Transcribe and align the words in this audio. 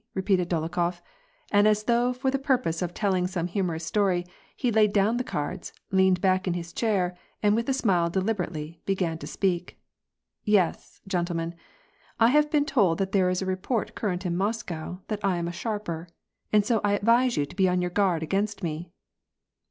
"repeated 0.15 0.49
Dolokhof, 0.49 0.99
and 1.51 1.67
as 1.67 1.83
though 1.83 2.11
for 2.11 2.31
the 2.31 2.39
purpose 2.39 2.81
of 2.81 2.91
telling 2.91 3.27
some 3.27 3.45
humorous 3.45 3.85
story 3.85 4.25
he 4.55 4.71
laid 4.71 4.93
down 4.93 5.17
the 5.17 5.23
cards, 5.23 5.73
leaned 5.91 6.19
back 6.21 6.47
in 6.47 6.55
his 6.55 6.73
chair, 6.73 7.15
and 7.43 7.55
with 7.55 7.69
a 7.69 7.71
smile 7.73 8.09
deliberately 8.09 8.81
began 8.87 9.19
to 9.19 9.27
speak, 9.27 9.77
—"Yes, 10.43 11.01
gentlemen, 11.07 11.53
I 12.19 12.29
have 12.29 12.49
been 12.49 12.65
told 12.65 12.97
that 12.97 13.11
there 13.11 13.29
is 13.29 13.43
a 13.43 13.45
report 13.45 13.93
current 13.93 14.25
in 14.25 14.35
Moscow, 14.35 15.01
that 15.07 15.23
I 15.23 15.37
am 15.37 15.47
a 15.47 15.51
sharper, 15.53 16.07
and 16.51 16.65
so 16.65 16.81
I 16.83 16.93
advise 16.93 17.37
you 17.37 17.45
to. 17.45 17.55
be 17.55 17.69
on 17.69 17.79
your 17.79 17.91
guard 17.91 18.23
against 18.23 18.63
me." 18.63 18.89